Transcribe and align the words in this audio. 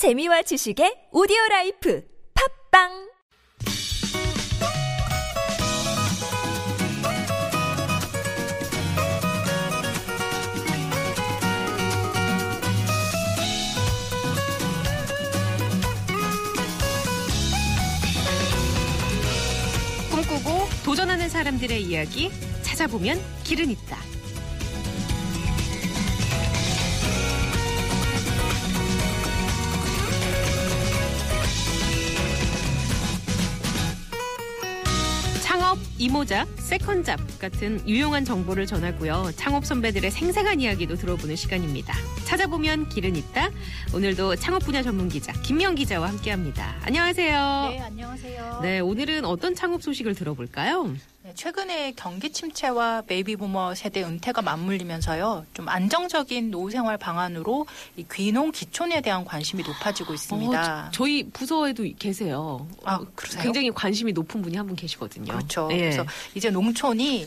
재미와 0.00 0.40
지식의 0.40 1.08
오디오 1.12 1.36
라이프 1.50 2.02
팝빵 2.70 2.88
꿈꾸고 20.10 20.68
도전하는 20.82 21.28
사람들의 21.28 21.82
이야기 21.82 22.30
찾아보면 22.62 23.20
길은 23.44 23.68
있다. 23.68 24.19
이모작, 36.00 36.48
second 36.56 36.99
job 36.99 37.20
같은 37.38 37.86
유용한 37.86 38.24
정보를 38.24 38.64
전하고요. 38.64 39.32
창업 39.36 39.66
선배들의 39.66 40.10
생생한 40.10 40.58
이야기도 40.58 40.94
들어보는 40.94 41.36
시간입니다. 41.36 41.94
찾아보면 42.24 42.88
길은 42.88 43.16
있다. 43.16 43.50
오늘도 43.94 44.36
창업 44.36 44.64
분야 44.64 44.82
전문 44.82 45.10
기자 45.10 45.30
김미영 45.42 45.74
기자와 45.74 46.08
함께합니다. 46.08 46.76
안녕하세요. 46.84 47.68
네, 47.70 47.80
안녕하세요. 47.80 48.60
네, 48.62 48.80
오늘은 48.80 49.26
어떤 49.26 49.54
창업 49.54 49.82
소식을 49.82 50.14
들어볼까요? 50.14 50.90
네, 51.30 51.34
최근에 51.36 51.92
경기 51.94 52.30
침체와 52.32 53.02
베이비부머 53.02 53.76
세대 53.76 54.02
은퇴가 54.02 54.42
맞물리면서요. 54.42 55.46
좀 55.54 55.68
안정적인 55.68 56.50
노후 56.50 56.70
생활 56.70 56.98
방안으로 56.98 57.66
이 57.96 58.04
귀농 58.12 58.50
귀촌에 58.50 59.00
대한 59.00 59.24
관심이 59.24 59.62
높아지고 59.62 60.12
있습니다. 60.14 60.86
어, 60.86 60.90
저, 60.92 61.06
희 61.06 61.28
부서에도 61.30 61.84
계세요. 61.98 62.66
아, 62.84 62.96
어, 62.96 63.06
그러세요? 63.14 63.42
굉장히 63.44 63.70
관심이 63.70 64.12
높은 64.12 64.42
분이 64.42 64.56
한 64.56 64.66
분 64.66 64.76
계시거든요. 64.76 65.32
그렇죠. 65.32 65.68
예. 65.72 65.78
그래서 65.78 66.04
이제 66.34 66.50
농촌이 66.50 67.26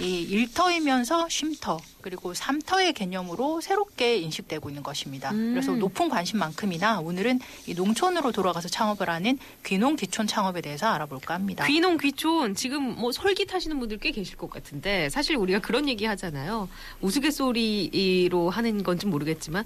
이 0.00 0.22
일터이면서 0.22 1.28
쉼터 1.28 1.78
그리고 2.00 2.34
삼터의 2.34 2.92
개념으로 2.92 3.60
새롭게 3.60 4.18
인식되고 4.18 4.68
있는 4.68 4.82
것입니다. 4.82 5.30
음. 5.30 5.54
그래서 5.54 5.72
높은 5.72 6.08
관심만큼이나 6.08 7.00
오늘은 7.00 7.40
이 7.66 7.74
농촌으로 7.74 8.32
돌아가서 8.32 8.68
창업을 8.68 9.08
하는 9.08 9.38
귀농 9.64 9.96
기촌 9.96 10.26
창업에 10.26 10.60
대해서 10.60 10.86
알아볼까 10.88 11.34
합니다. 11.34 11.64
귀농 11.66 11.96
귀촌 11.98 12.54
지금 12.54 12.96
뭐 12.96 13.12
솔깃하시는 13.12 13.78
분들 13.78 13.98
꽤 13.98 14.10
계실 14.10 14.36
것 14.36 14.50
같은데 14.50 15.08
사실 15.08 15.36
우리가 15.36 15.60
그런 15.60 15.88
얘기 15.88 16.04
하잖아요. 16.04 16.68
우스갯소리로 17.00 18.50
하는 18.50 18.82
건지 18.82 19.06
모르겠지만 19.06 19.64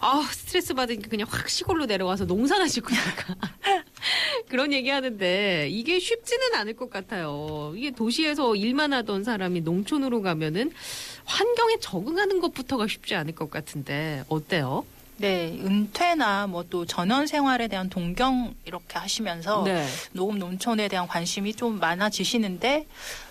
아 0.00 0.28
스트레스 0.32 0.74
받으니까 0.74 1.08
그냥 1.08 1.26
확 1.28 1.48
시골로 1.48 1.86
내려와서 1.86 2.24
농사나 2.24 2.68
짓고 2.68 2.90
니까 2.90 3.34
그런 4.48 4.72
얘기 4.72 4.88
하는데 4.88 5.68
이게 5.70 5.98
쉽지는 5.98 6.54
않을 6.54 6.74
것 6.74 6.90
같아요. 6.90 7.72
이게 7.76 7.90
도시에서 7.90 8.56
일만 8.56 8.92
하던 8.92 9.24
사람이 9.24 9.60
농촌으로 9.62 10.22
가면은 10.22 10.72
환경에 11.24 11.76
적응하는 11.80 12.40
것부터가 12.40 12.86
쉽지 12.86 13.14
않을 13.14 13.34
것 13.34 13.50
같은데 13.50 14.24
어때요? 14.28 14.84
네, 15.18 15.48
은퇴나 15.62 16.46
뭐 16.46 16.64
또 16.70 16.86
전원 16.86 17.26
생활에 17.26 17.68
대한 17.68 17.90
동경 17.90 18.54
이렇게 18.64 18.98
하시면서 18.98 19.64
네. 19.64 19.86
노업 20.12 20.38
농촌에 20.38 20.88
대한 20.88 21.06
관심이 21.06 21.52
좀 21.52 21.78
많아지시는데 21.80 22.86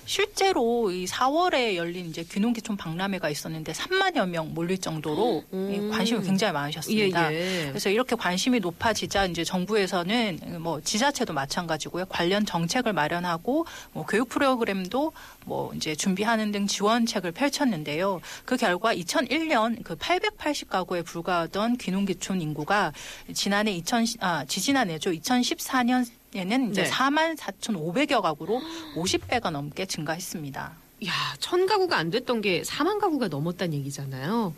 실제로 0.09 0.89
이 0.89 1.05
4월에 1.05 1.75
열린 1.75 2.09
이제 2.09 2.23
귀농기촌 2.23 2.77
박람회가 2.77 3.29
있었는데 3.29 3.73
3만여 3.73 4.27
명 4.27 4.55
몰릴 4.55 4.79
정도로 4.79 5.43
음. 5.53 5.71
이 5.71 5.95
관심이 5.95 6.25
굉장히 6.25 6.51
많으셨습니다. 6.51 7.31
예, 7.31 7.37
예. 7.37 7.67
그래서 7.67 7.91
이렇게 7.91 8.15
관심이 8.15 8.59
높아지자 8.59 9.27
이제 9.27 9.43
정부에서는 9.43 10.61
뭐 10.61 10.81
지자체도 10.81 11.33
마찬가지고요. 11.33 12.05
관련 12.05 12.43
정책을 12.43 12.91
마련하고 12.91 13.67
뭐 13.91 14.03
교육 14.07 14.29
프로그램도 14.29 15.13
뭐 15.45 15.71
이제 15.75 15.93
준비하는 15.93 16.51
등 16.51 16.65
지원책을 16.65 17.31
펼쳤는데요. 17.31 18.19
그 18.45 18.57
결과 18.57 18.95
2001년 18.95 19.83
그 19.83 19.95
880가구에 19.95 21.05
불과하던 21.05 21.77
귀농기촌 21.77 22.41
인구가 22.41 22.93
지난해 23.35 23.73
2000 23.73 24.05
아, 24.21 24.43
지지난해죠. 24.45 25.11
2014년 25.11 26.03
에는 26.35 26.71
이제 26.71 26.83
네. 26.83 26.89
4만 26.89 27.37
4,500여 27.37 28.21
가구로 28.21 28.61
50배가 28.95 29.49
넘게 29.49 29.85
증가했습니다. 29.85 30.73
야, 31.05 31.11
천 31.39 31.65
가구가 31.65 31.97
안 31.97 32.09
됐던 32.11 32.41
게 32.41 32.61
4만 32.61 32.99
가구가 32.99 33.29
넘었다는 33.29 33.73
얘기잖아요. 33.73 34.53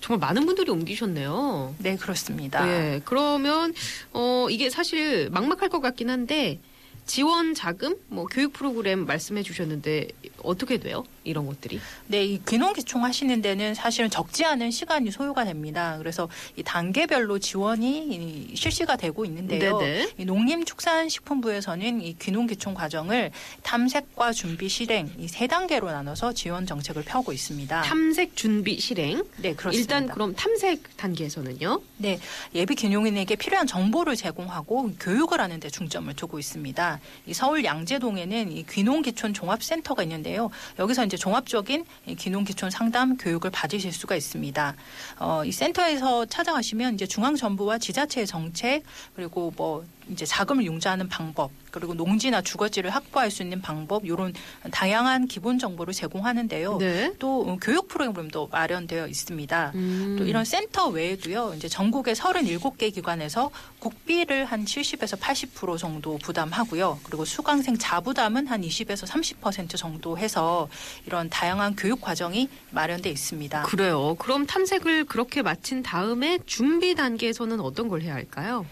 정말 0.00 0.26
많은 0.28 0.44
분들이 0.44 0.70
옮기셨네요. 0.70 1.76
네, 1.78 1.96
그렇습니다. 1.96 2.68
예, 2.68 3.00
그러면 3.04 3.72
어 4.12 4.48
이게 4.50 4.68
사실 4.68 5.30
막막할 5.30 5.68
것 5.68 5.80
같긴 5.80 6.10
한데 6.10 6.58
지원 7.06 7.54
자금, 7.54 7.96
뭐 8.08 8.26
교육 8.26 8.52
프로그램 8.52 9.06
말씀해 9.06 9.42
주셨는데 9.42 10.08
어떻게 10.44 10.78
돼요? 10.78 11.04
이런 11.24 11.46
것들이? 11.46 11.80
네, 12.06 12.24
이 12.24 12.40
귀농 12.48 12.72
기총 12.74 13.04
하시는 13.04 13.40
데는 13.42 13.74
사실은 13.74 14.10
적지 14.10 14.44
않은 14.44 14.70
시간이 14.70 15.10
소요가 15.10 15.44
됩니다. 15.44 15.96
그래서 15.98 16.28
이 16.56 16.62
단계별로 16.62 17.38
지원이 17.38 18.48
이 18.52 18.56
실시가 18.56 18.96
되고 18.96 19.24
있는데요. 19.24 19.78
네네. 19.78 20.08
이 20.18 20.24
농림축산식품부에서는 20.24 22.00
이 22.02 22.16
귀농 22.18 22.46
기총 22.46 22.74
과정을 22.74 23.30
탐색과 23.62 24.32
준비 24.32 24.68
실행 24.68 25.10
이 25.18 25.28
세 25.34 25.48
단계로 25.48 25.90
나눠서 25.90 26.32
지원 26.32 26.64
정책을 26.66 27.02
펴고 27.02 27.32
있습니다. 27.32 27.82
탐색 27.82 28.36
준비 28.36 28.78
실행. 28.78 29.24
네, 29.38 29.52
그렇습니다. 29.54 29.96
일단 29.98 30.14
그럼 30.14 30.34
탐색 30.36 30.96
단계에서는요? 30.96 31.80
네, 31.96 32.20
예비 32.54 32.74
귀농인에게 32.76 33.34
필요한 33.36 33.66
정보를 33.66 34.14
제공하고 34.14 34.92
교육을 35.00 35.40
하는 35.40 35.58
데 35.58 35.68
중점을 35.70 36.14
두고 36.14 36.38
있습니다. 36.38 37.00
이 37.26 37.34
서울 37.34 37.64
양재동에는 37.64 38.52
이 38.52 38.64
귀농 38.70 39.02
기촌 39.02 39.34
종합센터가 39.34 40.02
있는데 40.04 40.33
요. 40.36 40.50
여기서 40.78 41.04
이제 41.04 41.16
종합적인 41.16 41.84
이 42.06 42.14
귀농기촌 42.14 42.70
상담 42.70 43.16
교육을 43.16 43.50
받으실 43.50 43.92
수가 43.92 44.16
있습니다. 44.16 44.74
어, 45.18 45.44
이 45.44 45.52
센터에서 45.52 46.26
찾아가시면 46.26 46.94
이제 46.94 47.06
중앙정부와 47.06 47.78
지자체의 47.78 48.26
정책 48.26 48.82
그리고 49.14 49.52
뭐 49.56 49.84
이제 50.10 50.26
자금을 50.26 50.64
융자하는 50.64 51.08
방법 51.08 51.50
그리고 51.70 51.94
농지나 51.94 52.42
주거지를 52.42 52.90
확보할 52.90 53.30
수 53.30 53.42
있는 53.42 53.60
방법 53.60 54.04
이런 54.04 54.32
다양한 54.70 55.26
기본 55.26 55.58
정보를 55.58 55.92
제공하는데요. 55.92 56.78
네. 56.78 57.12
또 57.18 57.58
교육 57.60 57.88
프로그램도 57.88 58.48
마련되어 58.48 59.08
있습니다. 59.08 59.72
음. 59.74 60.16
또 60.18 60.24
이런 60.24 60.44
센터 60.44 60.88
외에도요, 60.88 61.54
이제 61.56 61.68
전국의 61.68 62.14
37개 62.14 62.94
기관에서 62.94 63.50
국비를 63.80 64.44
한 64.44 64.64
70에서 64.64 65.18
80% 65.18 65.78
정도 65.78 66.18
부담하고요. 66.18 67.00
그리고 67.02 67.24
수강생 67.24 67.76
자부담은 67.76 68.46
한 68.46 68.60
20에서 68.60 69.06
30% 69.06 69.76
정도 69.76 70.16
해서 70.16 70.68
이런 71.06 71.28
다양한 71.28 71.74
교육 71.76 72.00
과정이 72.00 72.48
마련돼 72.70 73.10
있습니다. 73.10 73.62
그래요. 73.62 74.14
그럼 74.18 74.46
탐색을 74.46 75.06
그렇게 75.06 75.42
마친 75.42 75.82
다음에 75.82 76.38
준비 76.46 76.94
단계에서는 76.94 77.60
어떤 77.60 77.88
걸 77.88 78.02
해야 78.02 78.14
할까요? 78.14 78.64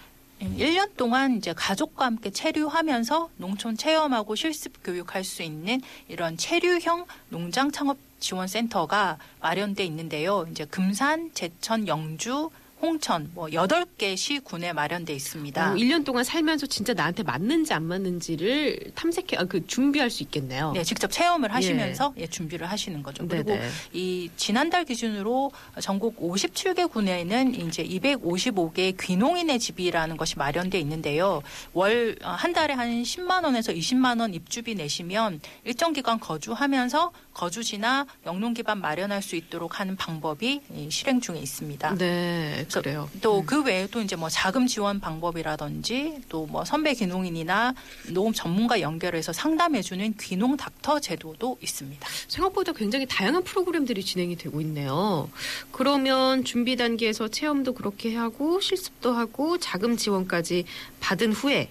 1년 0.43 0.97
동안 0.97 1.37
이제 1.37 1.53
가족과 1.53 2.07
함께 2.07 2.31
체류하면서 2.31 3.31
농촌 3.37 3.77
체험하고 3.77 4.35
실습 4.35 4.83
교육할 4.83 5.23
수 5.23 5.43
있는 5.43 5.81
이런 6.09 6.37
체류형 6.37 7.07
농장 7.29 7.71
창업 7.71 7.97
지원 8.19 8.49
센터가 8.49 9.19
마련돼 9.41 9.85
있는데요. 9.85 10.47
이제 10.51 10.65
금산, 10.65 11.31
제천, 11.33 11.87
영주, 11.87 12.51
홍천 12.83 13.31
뭐 13.33 13.47
8개 13.47 14.17
시군에 14.17 14.73
마련돼 14.73 15.15
있습니다. 15.15 15.73
어, 15.73 15.75
1년 15.77 16.05
동안 16.05 16.25
살면서 16.25 16.67
진짜 16.67 16.93
나한테 16.93 17.23
맞는지 17.23 17.73
안 17.73 17.85
맞는지를 17.85 18.91
탐색해, 18.97 19.37
아, 19.37 19.45
그 19.45 19.65
준비할 19.69 20.11
수 20.11 20.25
있겠네요. 20.25 20.73
네, 20.73 20.83
직접 20.83 21.11
체험을 21.13 21.55
하시면서 21.55 22.13
예, 22.19 22.27
준비를 22.27 22.69
하시는 22.69 23.01
거죠. 23.05 23.27
그리고 23.29 23.51
네네. 23.51 23.69
이 23.93 24.31
지난달 24.37 24.85
기준으로 24.85 25.53
전국 25.81 26.19
57개 26.21 26.91
군에는 26.91 27.55
이제 27.55 27.85
255개 27.85 28.97
귀농인의 29.01 29.61
집이라는 29.61 30.17
것이 30.17 30.37
마련돼 30.37 30.81
있는데요. 30.81 31.41
월 31.73 32.17
어, 32.25 32.31
한 32.31 32.53
달에 32.53 32.75
한 32.75 33.05
10만 33.05 33.45
원에서 33.45 33.73
20만 33.73 34.21
원 34.21 34.35
입주비 34.35 34.75
내시면 34.75 35.41
일정 35.65 35.93
기간 35.93 36.19
거주하면서 36.19 37.13
거주지나 37.33 38.07
영농 38.27 38.55
기반 38.55 38.81
마련할 38.81 39.23
수 39.23 39.37
있도록 39.37 39.81
하는 39.81 39.97
방법이 39.97 40.61
이 40.75 40.91
실행 40.91 41.21
중에 41.21 41.39
있습니다. 41.39 41.95
네, 41.97 42.67
그래요. 42.81 43.09
또 43.21 43.43
그 43.45 43.63
외에도 43.65 44.01
이제 44.01 44.17
뭐 44.17 44.29
자금 44.29 44.67
지원 44.67 45.01
방법이라든지 45.01 46.23
또 46.29 46.47
뭐 46.47 46.65
선배 46.65 46.95
귀농인이나 46.95 47.75
노업 48.11 48.35
전문가 48.35 48.81
연결해서 48.81 49.33
상담해주는 49.33 50.15
귀농 50.21 50.57
닥터 50.57 51.01
제도도 51.01 51.59
있습니다. 51.63 52.09
생각보다 52.29 52.73
굉장히 52.73 53.07
다양한 53.07 53.43
프로그램들이 53.45 54.03
진행이 54.03 54.37
되고 54.37 54.61
있네요. 54.61 55.29
그러면 55.71 56.45
준비 56.45 56.77
단계에서 56.77 57.29
체험도 57.29 57.75
그렇게 57.75 58.15
하고 58.17 58.61
실습도 58.61 59.13
하고 59.13 59.59
자금 59.59 59.97
지원까지 59.97 60.65
받은 61.01 61.33
후에 61.33 61.69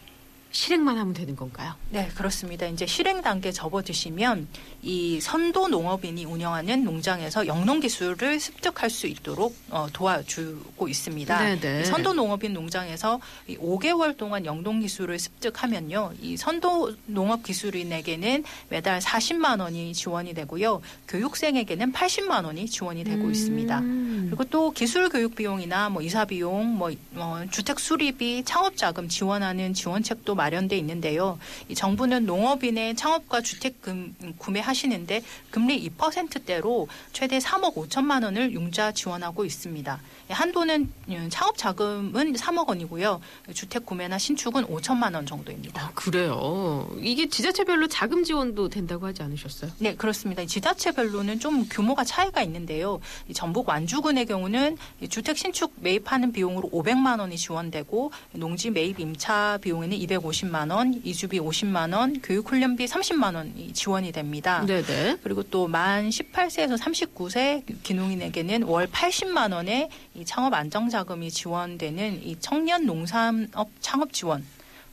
실행만 0.51 0.97
하면 0.97 1.13
되는 1.13 1.35
건가요? 1.35 1.73
네, 1.89 2.09
그렇습니다. 2.15 2.65
이제 2.67 2.85
실행 2.85 3.21
단계 3.21 3.51
접어드시면 3.51 4.47
이 4.81 5.19
선도 5.21 5.67
농업인이 5.67 6.25
운영하는 6.25 6.83
농장에서 6.83 7.47
영농 7.47 7.79
기술을 7.79 8.39
습득할 8.39 8.89
수 8.89 9.07
있도록 9.07 9.55
어, 9.69 9.87
도와주고 9.93 10.87
있습니다. 10.87 11.37
네네. 11.37 11.81
이 11.81 11.85
선도 11.85 12.13
농업인 12.13 12.53
농장에서 12.53 13.19
이 13.47 13.57
5개월 13.57 14.17
동안 14.17 14.45
영농 14.45 14.81
기술을 14.81 15.19
습득하면요, 15.19 16.13
이 16.21 16.35
선도 16.35 16.93
농업 17.05 17.43
기술인에게는 17.43 18.43
매달 18.69 18.99
40만 18.99 19.61
원이 19.61 19.93
지원이 19.93 20.33
되고요, 20.33 20.81
교육생에게는 21.07 21.93
80만 21.93 22.45
원이 22.45 22.67
지원이 22.67 23.03
되고 23.03 23.29
있습니다. 23.29 23.79
음. 23.79 24.25
그리고 24.29 24.43
또 24.45 24.71
기술 24.71 25.09
교육 25.09 25.35
비용이나 25.35 25.89
뭐 25.89 26.01
이사 26.01 26.25
비용, 26.25 26.77
뭐 26.77 26.91
어, 27.15 27.43
주택 27.51 27.79
수리비, 27.79 28.43
창업 28.45 28.75
자금 28.75 29.07
지원하는 29.07 29.73
지원책도 29.73 30.35
마련돼 30.41 30.75
있는데요. 30.77 31.37
이 31.69 31.75
정부는 31.75 32.25
농업인의 32.25 32.95
창업과 32.95 33.41
주택 33.41 33.81
금, 33.81 34.15
구매하시는데 34.39 35.21
금리 35.51 35.87
2%대로 35.89 36.87
최대 37.13 37.37
3억 37.37 37.75
5천만 37.75 38.23
원을 38.23 38.51
융자 38.53 38.91
지원하고 38.91 39.45
있습니다. 39.45 39.99
한도는 40.31 40.91
음, 41.09 41.27
창업 41.31 41.57
자금은 41.57 42.33
3억 42.33 42.67
원이고요. 42.67 43.19
주택 43.53 43.85
구매나 43.85 44.17
신축은 44.17 44.65
5천만 44.67 45.15
원 45.15 45.25
정도입니다. 45.25 45.81
아, 45.81 45.91
그래요. 45.95 46.87
이게 46.99 47.27
지자체별로 47.27 47.87
자금 47.87 48.23
지원도 48.23 48.69
된다고 48.69 49.07
하지 49.07 49.23
않으셨어요? 49.23 49.71
네, 49.79 49.95
그렇습니다. 49.95 50.43
이 50.43 50.47
지자체별로는 50.47 51.39
좀 51.39 51.65
규모가 51.69 52.03
차이가 52.03 52.43
있는데요. 52.43 52.99
이 53.27 53.33
전북 53.33 53.67
완주군의 53.69 54.25
경우는 54.27 54.77
이 55.01 55.07
주택 55.07 55.37
신축 55.37 55.73
매입하는 55.77 56.31
비용으로 56.31 56.69
500만 56.69 57.19
원이 57.19 57.37
지원되고 57.37 58.11
농지 58.33 58.69
매입 58.69 58.99
임차 58.99 59.59
비용에는 59.61 59.97
250만 59.97 60.71
원, 60.71 61.01
이주비 61.03 61.39
50만 61.39 61.95
원, 61.95 62.21
교육 62.21 62.49
훈련비 62.51 62.85
30만 62.85 63.35
원이 63.35 63.73
지원이 63.73 64.11
됩니다. 64.11 64.63
네네. 64.65 65.17
그리고 65.23 65.41
또 65.43 65.71
만 65.71 66.09
18세에서 66.09 66.77
39세 66.77 67.63
귀농인에게는 67.83 68.63
월 68.63 68.87
80만 68.87 69.53
원의 69.53 69.89
이 70.21 70.25
창업 70.25 70.53
안정 70.53 70.87
자금이 70.87 71.31
지원되는 71.31 72.21
이 72.23 72.37
청년 72.39 72.85
농산업 72.85 73.69
창업 73.79 74.13
지원 74.13 74.45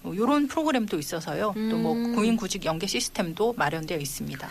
이런 0.05 0.49
프로그램도 0.49 0.99
있어서요. 0.99 1.53
또뭐 1.55 1.93
음. 1.93 2.15
구인구직 2.15 2.65
연계 2.65 2.87
시스템도 2.87 3.53
마련되어 3.59 3.99
있습니다. 3.99 4.49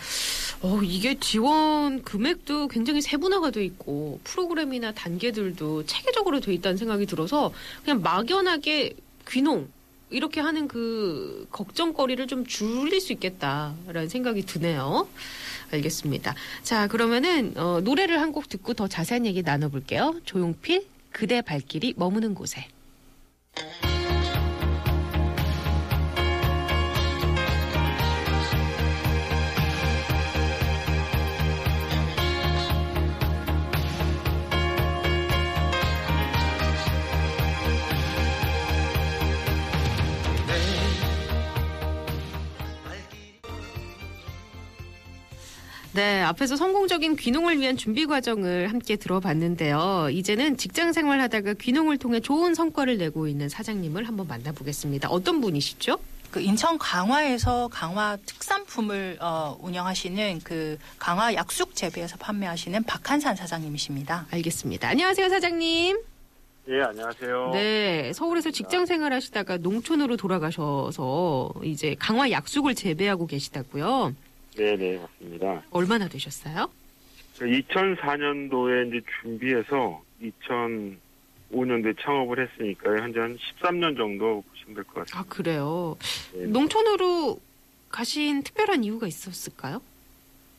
어, 0.62 0.80
이게 0.84 1.18
지원 1.18 2.02
금액도 2.02 2.68
굉장히 2.68 3.00
세분화가 3.00 3.50
돼 3.50 3.64
있고 3.64 4.20
프로그램이나 4.22 4.92
단계들도 4.92 5.86
체계적으로 5.86 6.38
돼 6.38 6.54
있다는 6.54 6.76
생각이 6.76 7.06
들어서 7.06 7.52
그냥 7.82 8.00
막연하게 8.02 8.94
귀농 9.28 9.68
이렇게 10.10 10.40
하는 10.40 10.68
그 10.68 11.48
걱정거리를 11.50 12.24
좀 12.28 12.46
줄일 12.46 13.00
수 13.00 13.12
있겠다라는 13.12 14.08
생각이 14.08 14.42
드네요. 14.46 15.08
알겠습니다. 15.72 16.34
자, 16.62 16.86
그러면은 16.88 17.52
어, 17.56 17.80
노래를 17.82 18.20
한 18.20 18.28
곡 18.32 18.48
듣고 18.48 18.74
더 18.74 18.86
자세한 18.88 19.24
얘기 19.26 19.42
나눠볼게요. 19.42 20.20
조용필 20.24 20.86
그대 21.10 21.40
발길이 21.42 21.94
머무는 21.96 22.34
곳에. 22.34 22.66
네, 45.98 46.22
앞에서 46.22 46.54
성공적인 46.54 47.16
귀농을 47.16 47.58
위한 47.58 47.76
준비 47.76 48.06
과정을 48.06 48.70
함께 48.70 48.94
들어봤는데요. 48.94 50.10
이제는 50.12 50.56
직장 50.56 50.92
생활하다가 50.92 51.54
귀농을 51.54 51.98
통해 51.98 52.20
좋은 52.20 52.54
성과를 52.54 52.98
내고 52.98 53.26
있는 53.26 53.48
사장님을 53.48 54.06
한번 54.06 54.28
만나보겠습니다. 54.28 55.08
어떤 55.08 55.40
분이시죠? 55.40 55.98
그 56.30 56.40
인천 56.40 56.78
강화에서 56.78 57.66
강화 57.72 58.16
특산품을 58.24 59.18
어, 59.20 59.58
운영하시는 59.60 60.42
그 60.44 60.78
강화 61.00 61.34
약숙 61.34 61.74
재배에서 61.74 62.16
판매하시는 62.18 62.84
박한산 62.84 63.34
사장님이십니다. 63.34 64.26
알겠습니다. 64.30 64.90
안녕하세요, 64.90 65.28
사장님. 65.28 65.98
예, 66.68 66.80
안녕하세요. 66.80 67.50
네, 67.54 68.12
서울에서 68.12 68.52
직장 68.52 68.86
생활하시다가 68.86 69.56
농촌으로 69.56 70.16
돌아가셔서 70.16 71.50
이제 71.64 71.96
강화 71.98 72.30
약숙을 72.30 72.76
재배하고 72.76 73.26
계시다고요. 73.26 74.14
네, 74.58 74.76
네, 74.76 74.98
맞습니다. 74.98 75.62
얼마나 75.70 76.08
되셨어요? 76.08 76.68
2004년도에 77.38 78.88
이제 78.88 79.00
준비해서 79.22 80.02
2005년도에 80.20 81.96
창업을 82.00 82.40
했으니까요. 82.48 82.96
현재 83.02 83.20
한 83.20 83.36
13년 83.36 83.96
정도 83.96 84.42
보시면 84.50 84.74
될 84.74 84.82
것 84.84 84.94
같습니다. 85.06 85.20
아, 85.20 85.24
그래요. 85.28 85.96
네. 86.34 86.46
농촌으로 86.46 87.38
가신 87.88 88.42
특별한 88.42 88.82
이유가 88.82 89.06
있었을까요? 89.06 89.80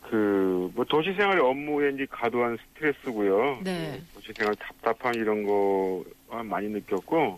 그, 0.09 0.71
뭐, 0.73 0.85
도시생활의 0.85 1.43
업무에 1.43 1.91
이제 1.91 2.07
과도한 2.09 2.57
스트레스고요. 2.73 3.59
네. 3.65 4.01
그 4.15 4.21
도시생활 4.21 4.55
답답함 4.55 5.13
이런 5.15 5.43
거 5.43 6.03
많이 6.45 6.69
느꼈고, 6.69 7.37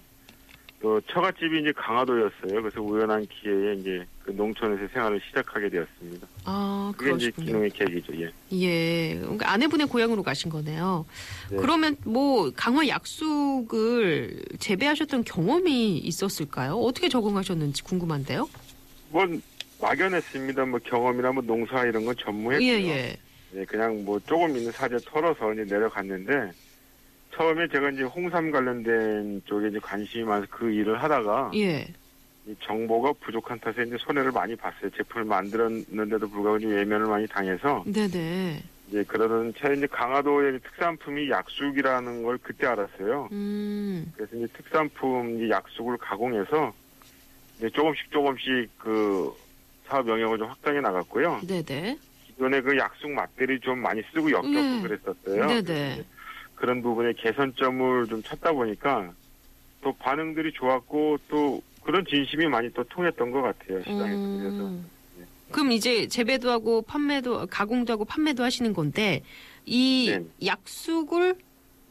또 0.80 1.02
처갓집이 1.02 1.62
이제 1.62 1.72
강화도였어요. 1.76 2.62
그래서 2.62 2.80
우연한 2.82 3.26
기회에 3.26 3.74
이제 3.74 4.06
그 4.24 4.32
농촌에서 4.32 4.88
생활을 4.94 5.20
시작하게 5.28 5.70
되었습니다. 5.70 6.28
아, 6.46 6.94
그게 6.96 7.12
이제 7.12 7.32
그러시군요. 7.32 7.46
기농의 7.46 7.70
계기죠. 7.72 8.14
예. 8.22 8.32
예. 8.52 9.20
그러니까 9.20 9.52
아내분의 9.52 9.88
고향으로 9.88 10.24
가신 10.24 10.50
거네요. 10.50 11.06
네. 11.50 11.58
그러면 11.58 11.96
뭐 12.06 12.52
강화 12.56 12.88
약숙을 12.88 14.44
재배하셨던 14.60 15.24
경험이 15.24 15.98
있었을까요? 15.98 16.76
어떻게 16.76 17.10
적응하셨는지 17.10 17.84
궁금한데요. 17.84 18.48
뭐, 19.10 19.26
막연했습니다. 19.82 20.66
뭐 20.66 20.80
경험이나 20.84 21.32
뭐 21.32 21.44
농사 21.44 21.84
이런 21.86 22.06
건 22.06 22.16
전무했고요. 22.20 22.68
예, 22.68 22.88
예. 22.88 23.18
네, 23.52 23.66
그냥 23.66 24.06
뭐 24.06 24.20
조금 24.20 24.56
있는 24.56 24.72
사제 24.72 24.98
털어서 25.06 25.52
이제 25.54 25.66
내려갔는데 25.66 26.52
처음에 27.36 27.68
제가 27.70 27.90
이제 27.90 28.04
홍삼 28.04 28.52
관련된 28.52 29.42
쪽에 29.46 29.70
이제 29.70 29.80
관심이 29.80 30.24
많아서 30.24 30.46
그 30.50 30.70
일을 30.72 31.02
하다가 31.02 31.52
예. 31.56 31.88
이 32.48 32.56
정보가 32.64 33.14
부족한 33.24 33.60
탓에 33.60 33.84
이제 33.84 33.98
손해를 34.00 34.32
많이 34.32 34.56
봤어요. 34.56 34.90
제품을 34.98 35.26
만들었는데도 35.26 36.28
불구하고 36.28 36.58
이제 36.58 36.68
외면을 36.68 37.06
많이 37.06 37.28
당해서 37.28 37.84
네네. 37.86 38.64
이제 38.88 39.04
그러던 39.04 39.54
차에 39.60 39.76
이제 39.76 39.88
강화도의 39.88 40.60
특산품이 40.62 41.30
약숙이라는 41.30 42.24
걸 42.24 42.40
그때 42.40 42.66
알았어요. 42.66 43.30
음. 43.32 44.12
그래서 44.16 44.36
이제 44.36 44.48
특산품 44.54 45.38
이제 45.38 45.50
약숙을 45.50 45.98
가공해서 45.98 46.74
이제 47.60 47.70
조금씩 47.70 48.10
조금씩 48.12 48.72
그 48.80 49.34
사업 49.86 50.08
영역을 50.08 50.40
좀 50.40 50.50
확장해 50.50 50.82
나갔고요. 50.82 51.42
네네. 51.48 52.00
기존에 52.26 52.62
그 52.62 52.76
약숙 52.76 53.12
맛들이 53.12 53.60
좀 53.60 53.80
많이 53.80 54.02
쓰고 54.14 54.32
엮였고 54.32 54.58
예. 54.58 54.82
그랬었어요. 54.82 55.62
네네. 55.62 56.04
그런 56.56 56.82
부분에 56.82 57.14
개선점을 57.18 58.08
좀 58.08 58.24
찾다 58.24 58.54
보니까 58.54 59.14
또 59.82 59.94
반응들이 59.98 60.54
좋았고 60.54 61.20
또 61.28 61.62
그런 61.84 62.06
진심이 62.06 62.48
많이 62.48 62.72
또 62.74 62.84
통했던 62.84 63.32
것 63.32 63.42
같아요 63.42 63.80
시장에서 63.80 64.38
그래서 64.38 64.68
음. 64.68 64.90
그럼 65.52 65.72
이제 65.72 66.08
재배도 66.08 66.50
하고 66.50 66.82
판매도 66.82 67.48
가공도 67.48 67.94
하고 67.94 68.06
판매도 68.06 68.44
하시는 68.44 68.74
건데 68.74 69.22
이 69.66 70.12
네. 70.12 70.26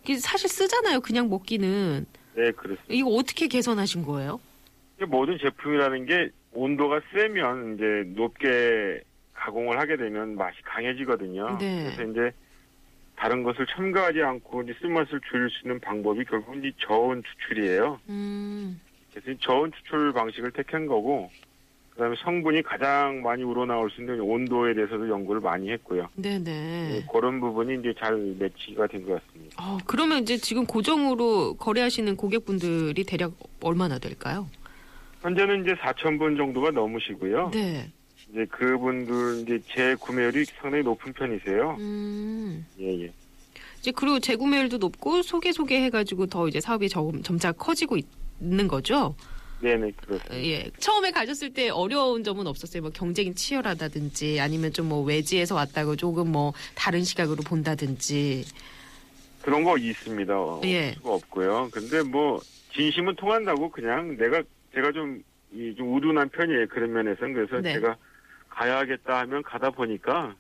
이게 0.03 0.19
사실 0.19 0.49
쓰잖아요. 0.49 1.01
그냥 1.01 1.29
먹기는 1.29 2.07
네 2.35 2.51
그렇습니다. 2.53 2.85
이거 2.89 3.11
어떻게 3.11 3.47
개선하신 3.47 4.05
거예요? 4.05 4.41
모든 5.07 5.39
제품이라는 5.39 6.07
게 6.07 6.31
온도가 6.53 7.01
세면 7.13 7.75
이제 7.75 7.85
높게 8.21 9.03
가공을 9.35 9.79
하게 9.79 9.97
되면 9.97 10.37
맛이 10.37 10.61
강해지거든요. 10.65 11.59
네. 11.59 11.93
그래서 11.95 12.11
이제 12.11 12.37
다른 13.17 13.43
것을 13.43 13.67
첨가하지 13.67 14.21
않고 14.23 14.63
이제 14.63 14.75
쓴맛을 14.81 15.21
줄일 15.31 15.51
수 15.51 15.67
있는 15.67 15.81
방법이 15.81 16.25
결국 16.25 16.55
은 16.55 16.73
저온 16.87 17.23
추출이에요. 17.23 18.01
음. 18.09 18.81
그래서 19.12 19.31
이 19.31 19.37
저온 19.40 19.73
추출 19.73 20.12
방식을 20.12 20.52
택한 20.52 20.87
거고 20.87 21.31
그다음에 21.90 22.14
성분이 22.23 22.62
가장 22.62 23.21
많이 23.23 23.43
우러나올 23.43 23.90
수 23.90 24.00
있는 24.00 24.21
온도에 24.21 24.75
대해서도 24.75 25.09
연구를 25.09 25.40
많이 25.40 25.71
했고요. 25.71 26.09
네네. 26.14 26.38
네, 26.45 27.07
그런 27.12 27.40
부분이 27.40 27.81
이제 27.81 27.93
잘 27.99 28.17
매치가 28.38 28.87
된 28.87 29.05
것 29.05 29.21
같습니다. 29.26 29.57
어, 29.62 29.79
그러면 29.87 30.23
이제 30.23 30.37
지금 30.37 30.64
고정으로 30.67 31.55
거래하시는 31.55 32.17
고객분들이 32.17 33.05
대략 33.05 33.33
얼마나 33.61 33.99
될까요? 33.99 34.47
현재는 35.23 35.62
이제 35.62 35.75
4천 35.75 36.19
분 36.19 36.37
정도가 36.37 36.71
넘으시고요. 36.71 37.50
네. 37.52 37.90
이제 38.31 38.47
그분들 38.47 39.40
이제 39.43 39.61
재구매율이 39.75 40.45
상당히 40.45 40.85
높은 40.85 41.12
편이세요. 41.12 41.76
음. 41.81 42.64
예, 42.79 43.02
예. 43.02 43.12
이제 43.81 43.90
그리고 43.90 44.21
재구매율도 44.21 44.79
높고 44.79 45.23
소개 45.23 45.52
소개 45.52 45.83
해가지고 45.83 46.26
더 46.26 46.47
이제 46.49 46.61
사업이 46.61 46.88
점, 46.88 47.23
점차 47.23 47.50
커지고 47.52 47.97
있 47.97 48.07
는 48.41 48.69
거죠. 48.69 49.15
네네 49.61 49.93
그렇습니다. 49.93 50.43
예. 50.43 50.71
처음에 50.79 51.11
가셨을 51.11 51.53
때 51.53 51.69
어려운 51.69 52.25
점은 52.25 52.47
없었어요. 52.47 52.83
뭐 52.83 52.91
경쟁이 52.91 53.35
치열하다든지 53.35 54.41
아니면 54.41 54.73
좀 54.73 54.89
뭐 54.89 55.03
외지에서 55.03 55.55
왔다고 55.55 55.97
조금 55.97 56.33
뭐 56.33 56.53
다른 56.75 57.05
시각으로 57.05 57.43
본다든지. 57.47 58.45
그런 59.43 59.65
거 59.65 59.77
있습니다. 59.77 60.35
어, 60.39 60.61
예. 60.65 60.93
수가 60.93 61.15
없고요. 61.15 61.69
근데 61.73 62.03
뭐 62.03 62.41
진심은 62.73 63.17
통한다고 63.17 63.71
그냥 63.71 64.17
내가 64.17 64.43
제가 64.75 64.93
좀, 64.93 65.23
이, 65.53 65.75
좀 65.77 65.95
우둔한 65.95 66.31
편이에요. 66.31 66.67
그런 66.69 66.93
면에서는 66.93 67.35
그래서 67.35 67.61
네. 67.61 67.75
제가 67.75 67.97
가야겠다 68.49 69.21
하면 69.21 69.43
가다 69.43 69.71
보니까 69.71 70.35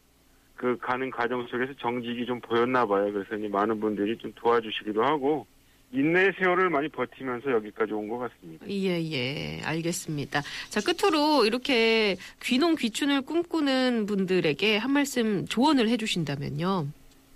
그 0.56 0.76
가는 0.78 1.10
과정 1.10 1.46
속에서 1.46 1.72
정직이 1.78 2.26
좀 2.26 2.40
보였나 2.40 2.86
봐요. 2.86 3.10
그래서 3.12 3.48
많은 3.48 3.80
분들이 3.80 4.16
좀 4.18 4.32
도와주시기도 4.36 5.02
하고 5.04 5.46
인내의 5.92 6.32
세월을 6.38 6.70
많이 6.70 6.88
버티면서 6.88 7.50
여기까지 7.50 7.92
온 7.92 8.08
것 8.08 8.18
같습니다. 8.18 8.66
예, 8.68 9.02
예. 9.12 9.60
알겠습니다. 9.64 10.42
자, 10.68 10.80
끝으로 10.80 11.44
이렇게 11.44 12.16
귀농 12.42 12.76
귀춘을 12.76 13.22
꿈꾸는 13.22 14.06
분들에게 14.06 14.76
한 14.76 14.92
말씀 14.92 15.44
조언을 15.46 15.88
해 15.88 15.96
주신다면요. 15.96 16.86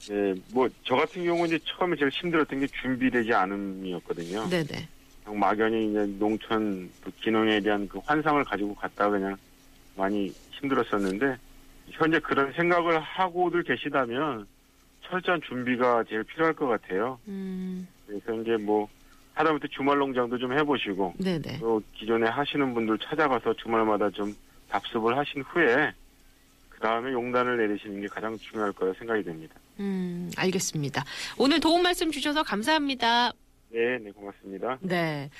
네, 0.08 0.34
뭐저 0.52 0.96
같은 0.96 1.24
경우는 1.24 1.46
이제 1.56 1.58
처음에 1.64 1.96
제일 1.96 2.10
힘들었던 2.10 2.60
게 2.60 2.66
준비되지 2.66 3.32
않음이었거든요. 3.32 4.48
네, 4.50 4.62
네. 4.64 4.86
그냥 5.24 5.38
막연히 5.40 5.90
이제 5.90 6.06
농촌 6.18 6.90
그 7.02 7.10
기농에 7.22 7.60
대한 7.60 7.88
그 7.88 7.98
환상을 8.04 8.44
가지고 8.44 8.74
갔다 8.74 9.08
그냥 9.08 9.36
많이 9.96 10.32
힘들었었는데 10.52 11.36
현재 11.90 12.18
그런 12.20 12.52
생각을 12.52 13.00
하고들 13.00 13.62
계시다면 13.62 14.46
철저한 15.08 15.40
준비가 15.48 16.04
제일 16.04 16.22
필요할 16.24 16.54
것 16.54 16.66
같아요. 16.66 17.18
음, 17.28 17.86
그래서 18.06 18.32
이제 18.40 18.56
뭐 18.56 18.88
하다못해 19.34 19.68
주말 19.68 19.98
농장도 19.98 20.38
좀 20.38 20.56
해보시고 20.56 21.14
네, 21.18 21.38
네. 21.38 21.58
또 21.58 21.82
기존에 21.94 22.28
하시는 22.28 22.72
분들 22.74 22.98
찾아가서 22.98 23.54
주말마다 23.54 24.10
좀 24.10 24.34
답습을 24.68 25.16
하신 25.16 25.42
후에 25.42 25.92
그 26.68 26.80
다음에 26.80 27.12
용단을 27.12 27.56
내리시는 27.56 28.00
게 28.00 28.06
가장 28.08 28.36
중요할 28.38 28.72
거라 28.72 28.92
생각이 28.98 29.22
됩니다. 29.24 29.54
음, 29.80 30.30
알겠습니다. 30.36 31.04
오늘 31.38 31.60
도움 31.60 31.82
말씀 31.82 32.10
주셔서 32.10 32.42
감사합니다. 32.42 33.32
네, 33.70 33.98
네 33.98 34.10
고맙습니다. 34.12 34.78
네. 34.80 35.30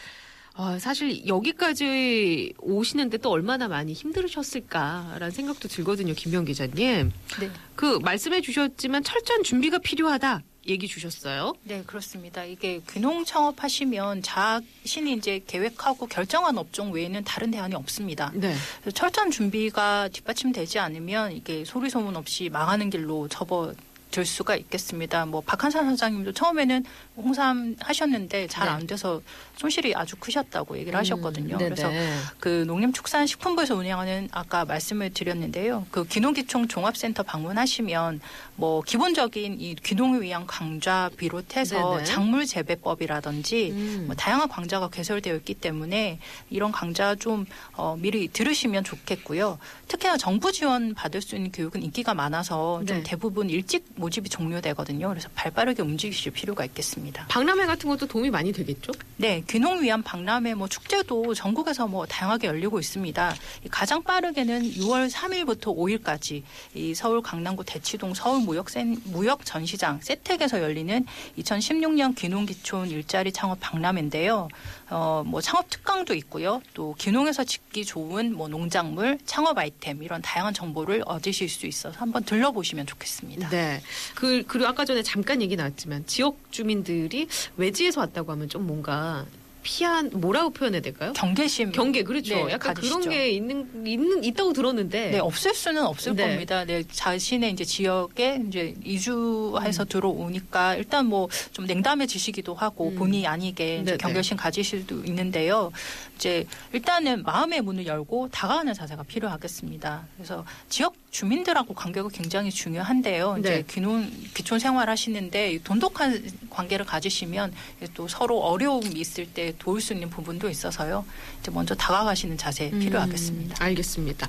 어, 0.57 0.79
사실 0.79 1.27
여기까지 1.27 2.55
오시는데 2.61 3.19
또 3.19 3.31
얼마나 3.31 3.67
많이 3.67 3.93
힘들으셨을까라는 3.93 5.31
생각도 5.31 5.69
들거든요, 5.69 6.15
김명 6.15 6.45
기자님. 6.45 7.11
네. 7.41 7.51
그 7.75 7.99
말씀해 8.03 8.41
주셨지만 8.41 9.03
철저한 9.03 9.43
준비가 9.43 9.79
필요하다 9.79 10.43
얘기 10.67 10.89
주셨어요. 10.89 11.55
네, 11.65 11.83
그렇습니다. 11.87 12.45
이게 12.45 12.81
귀농 12.91 13.25
창업하시면 13.25 14.23
자신이 14.23 15.13
이제 15.15 15.41
계획하고 15.47 16.07
결정한 16.07 16.57
업종 16.59 16.93
외에는 16.93 17.25
다른 17.25 17.51
대안이 17.51 17.75
없습니다. 17.75 18.33
네. 18.35 18.55
철저한 18.93 19.31
준비가 19.31 20.09
뒷받침되지 20.09 20.79
않으면 20.79 21.33
이게 21.33 21.65
소리 21.65 21.91
소문 21.91 22.17
없이 22.17 22.49
망하는 22.49 22.91
길로 22.91 23.29
접어 23.29 23.73
들 24.15 24.25
수가 24.25 24.55
있겠습니다. 24.55 25.27
뭐 25.27 25.41
박한산 25.41 25.91
사장님도 25.91 26.35
처음에는 26.35 26.85
홍삼 27.17 27.75
하셨는데 27.81 28.47
잘 28.47 28.67
네. 28.67 28.71
안 28.73 28.87
돼서 28.87 29.21
손실이 29.57 29.93
아주 29.97 30.15
크셨다고 30.15 30.79
얘기를 30.79 30.97
하셨거든요. 31.01 31.57
음, 31.57 31.59
네네. 31.59 31.75
그래서 31.75 31.91
그 32.39 32.63
농림축산식품부에서 32.69 33.75
운영하는 33.75 34.29
아까 34.31 34.65
말씀을 34.65 35.13
드렸는데요. 35.13 35.87
그 35.91 36.07
귀농기총 36.07 36.69
종합센터 36.69 37.25
방문하시면 37.25 38.21
뭐 38.55 38.83
기본적인 38.83 39.61
이 39.61 39.75
귀농을 39.75 40.23
위한 40.23 40.47
강좌 40.47 41.11
비롯해서 41.17 41.97
네네. 41.97 42.05
작물 42.05 42.47
재배법이라든지 42.47 43.71
음. 43.73 44.05
뭐 44.07 44.15
다양한 44.15 44.49
강좌가 44.49 44.89
개설되어 44.91 45.35
있기 45.39 45.55
때문에 45.55 46.21
이런 46.51 46.71
강좌 46.71 47.17
좀 47.17 47.47
어, 47.73 47.97
미리 47.99 48.29
들으시면 48.29 48.85
좋겠고요. 48.85 49.59
특히나 49.89 50.17
정부 50.19 50.53
지원 50.53 50.95
받을 50.95 51.21
수 51.21 51.35
있는 51.35 51.51
교육은 51.51 51.83
인기가 51.83 52.15
많아서 52.15 52.85
좀 52.87 52.99
네. 52.99 53.03
대부분 53.03 53.51
일찍 53.51 53.85
모집이 54.05 54.29
종료되거든요. 54.29 55.09
그래서 55.09 55.31
발빠르게 55.35 55.83
움직이실 55.83 56.33
필요가 56.33 56.65
있겠습니다. 56.67 57.25
박람회 57.29 57.65
같은 57.65 57.89
것도 57.89 58.07
도움이 58.07 58.29
많이 58.29 58.53
되겠죠? 58.53 58.93
네, 59.17 59.43
귀농 59.49 59.83
위한 59.83 60.03
박람회 60.03 60.55
뭐 60.55 60.69
축제도 60.69 61.33
전국에서 61.33 61.87
뭐 61.87 62.05
다양하게 62.05 62.49
열리고 62.49 62.81
있습니다. 62.81 63.35
이 63.65 63.69
가장 63.69 64.03
빠르게는 64.03 64.73
6월 64.73 65.11
3일부터 65.11 65.75
5일까지 65.75 66.43
이 66.75 66.95
서울 66.95 67.23
강남구 67.23 67.65
대치동 67.65 68.13
서울 68.13 68.43
무역 68.45 69.45
전시장 69.47 70.01
세택에서 70.03 70.61
열리는 70.61 71.07
2016년 71.39 72.15
귀농 72.15 72.45
기촌 72.45 72.91
일자리 72.91 73.33
창업 73.33 73.59
박람회인데요. 73.61 74.49
어, 74.91 75.23
뭐 75.25 75.41
창업 75.41 75.71
특강도 75.71 76.15
있고요. 76.15 76.61
또 76.75 76.95
귀농에서 76.99 77.45
짓기 77.45 77.87
좋은 77.87 78.35
뭐 78.35 78.49
농작물, 78.49 79.19
창업 79.25 79.57
아이템 79.57 80.03
이런 80.03 80.21
다양한 80.21 80.53
정보를 80.53 81.03
얻으실 81.07 81.49
수 81.49 81.67
있어서 81.67 81.99
한번 81.99 82.23
들러보시면 82.25 82.87
좋겠습니다. 82.87 83.49
네. 83.49 83.81
그, 84.15 84.43
그리고 84.47 84.67
아까 84.67 84.85
전에 84.85 85.03
잠깐 85.03 85.43
얘기 85.43 85.57
나왔지만 85.57 86.07
지역 86.07 86.39
주민들이 86.51 87.29
외지에서 87.57 88.01
왔다고 88.01 88.33
하면 88.33 88.49
좀 88.49 88.67
뭔가 88.67 89.27
피한, 89.65 90.11
뭐라고 90.13 90.51
표현해야 90.51 90.81
될까요? 90.81 91.13
경계심 91.15 91.73
경계, 91.73 92.05
그렇죠. 92.05 92.35
네, 92.37 92.53
약간 92.53 92.75
가지시죠. 92.75 93.01
그런 93.01 93.11
게 93.11 93.31
있는, 93.31 93.87
있는, 93.87 94.23
있다고 94.23 94.53
들었는데. 94.53 95.11
네, 95.11 95.19
없을 95.19 95.53
수는 95.55 95.85
없을 95.85 96.15
네. 96.15 96.29
겁니다. 96.29 96.65
네, 96.65 96.85
자신의 96.89 97.51
이제 97.51 97.65
지역에 97.65 98.41
이제 98.47 98.75
이주해서 98.85 99.83
음. 99.83 99.89
들어오니까 99.89 100.77
일단 100.77 101.07
뭐 101.07 101.25
좀 101.53 101.67
냉담해지시기도 101.67 102.55
하고 102.55 102.89
음. 102.91 102.97
본의 102.97 103.27
아니게 103.27 103.79
이제. 103.79 103.97
경계심 103.97 104.37
가지실 104.37 104.81
수도 104.81 105.03
있는데요. 105.05 105.73
이제 106.17 106.47
일단은 106.73 107.23
마음의 107.23 107.63
문을 107.63 107.87
열고 107.87 108.29
다가가는 108.31 108.75
자세가 108.75 109.05
필요하겠습니다. 109.05 110.07
그래서 110.17 110.45
지역 110.69 110.95
주민들하고 111.11 111.75
관계가 111.75 112.09
굉장히 112.13 112.51
중요한데요. 112.51 113.37
이제 113.41 113.49
네. 113.51 113.65
귀농 113.69 114.11
귀촌 114.35 114.59
생활 114.59 114.91
하시는데 114.91 115.59
돈독한 115.65 116.23
관계를 116.55 116.87
가지시면 116.87 117.53
또 117.95 118.09
서로 118.09 118.39
어려움이 118.41 118.91
있을 118.95 119.27
때 119.27 119.55
도울 119.59 119.81
수 119.81 119.93
있는 119.93 120.09
부분도 120.09 120.49
있어서요. 120.49 121.05
이제 121.41 121.51
먼저 121.51 121.75
다가가시는 121.75 122.39
자세 122.39 122.71
음, 122.73 122.79
필요하겠습니다. 122.81 123.57
알겠습니다. 123.63 124.29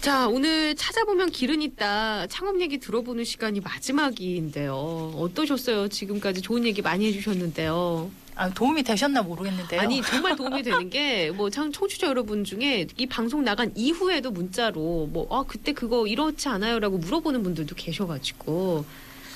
자, 0.00 0.26
오늘 0.26 0.74
찾아보면 0.74 1.30
길은 1.30 1.62
있다. 1.62 2.26
창업 2.26 2.60
얘기 2.60 2.78
들어보는 2.78 3.24
시간이 3.24 3.60
마지막인데요. 3.60 4.74
어떠셨어요? 5.16 5.88
지금까지 5.88 6.40
좋은 6.42 6.64
얘기 6.64 6.82
많이 6.82 7.06
해주셨는데요. 7.06 8.10
아, 8.34 8.48
도움이 8.50 8.82
되셨나 8.82 9.22
모르겠는데요. 9.22 9.80
아니, 9.80 10.02
정말 10.02 10.34
도움이 10.36 10.62
되는 10.64 10.90
게, 10.90 11.30
뭐, 11.30 11.50
참, 11.50 11.70
청취자 11.70 12.06
여러분 12.06 12.44
중에 12.44 12.86
이 12.96 13.06
방송 13.06 13.44
나간 13.44 13.70
이후에도 13.76 14.30
문자로, 14.30 15.08
뭐, 15.12 15.28
아, 15.30 15.44
그때 15.46 15.72
그거 15.72 16.06
이렇지 16.06 16.48
않아요? 16.48 16.78
라고 16.80 16.98
물어보는 16.98 17.42
분들도 17.42 17.74
계셔가지고. 17.76 18.84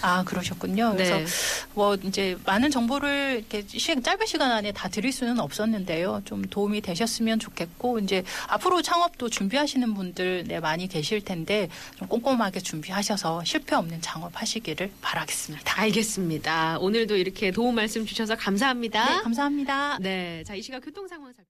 아 0.03 0.25
그러셨군요. 0.25 0.93
그래서 0.93 1.19
네. 1.19 1.27
뭐 1.75 1.95
이제 1.95 2.37
많은 2.45 2.71
정보를 2.71 3.37
이렇게 3.39 3.67
시, 3.67 4.01
짧은 4.01 4.27
시간 4.27 4.51
안에 4.51 4.73
다 4.73 4.89
드릴 4.89 5.13
수는 5.13 5.41
없었는데요. 5.41 6.23
좀 6.25 6.43
도움이 6.43 6.81
되셨으면 6.81 7.39
좋겠고 7.39 7.99
이제 8.01 8.25
앞으로 8.49 8.83
창업도 8.83 9.29
준비하시는 9.29 9.95
분들 9.95 10.45
네, 10.47 10.61
많이 10.61 10.89
계실 10.89 11.21
텐데 11.23 11.69
좀 11.97 12.09
꼼꼼하게 12.09 12.61
준비하셔서 12.61 13.45
실패 13.45 13.77
없는 13.77 14.01
창업하시기를 14.01 14.93
바라겠습니다. 15.01 15.81
알겠습니다. 15.81 16.79
오늘도 16.81 17.17
이렇게 17.17 17.51
도움 17.51 17.77
말씀 17.77 18.07
주셔서 18.07 18.37
감사합니다. 18.37 19.17
네, 19.17 19.23
감사합니다. 19.23 19.99
네. 20.01 20.45
자, 20.47 20.55
이 20.55 20.63
시각 20.63 20.81
교통 20.81 21.07
상황 21.09 21.33
살펴 21.33 21.45